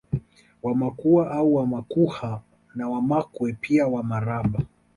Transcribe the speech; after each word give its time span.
Wamakua 0.63 1.31
au 1.31 1.55
Wamakhuwa 1.55 2.41
na 2.75 2.89
Wamakwe 2.89 3.57
pia 3.61 3.87
Wamaraba 3.87 4.59